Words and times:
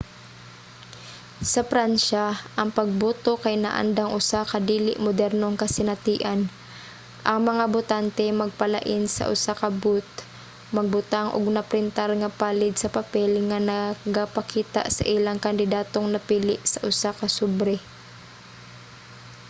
sa 1.51 1.61
pransya 1.71 2.25
ang 2.59 2.69
pagboto 2.77 3.33
kay 3.43 3.55
naandang 3.65 4.11
usa 4.19 4.39
ka 4.51 4.57
dili 4.71 4.91
modernong 5.05 5.55
kasinatian: 5.63 6.39
ang 7.31 7.39
mga 7.49 7.65
botante 7.75 8.25
magpalain 8.41 9.03
sa 9.15 9.23
usa 9.33 9.53
ka 9.61 9.69
booth 9.81 10.13
magbutang 10.77 11.27
og 11.35 11.43
na-printar 11.57 12.09
nga 12.19 12.35
palid 12.41 12.73
sa 12.77 12.93
papel 12.97 13.31
nga 13.49 13.59
nagapakita 13.71 14.81
sa 14.95 15.03
ilang 15.15 15.39
kandidatong 15.47 16.07
napili 16.15 16.55
sa 16.73 16.79
usa 16.89 17.09
ka 17.19 17.27
sobre 17.37 17.75